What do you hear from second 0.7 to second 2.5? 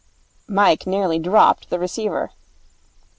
nearly dropped the receiver.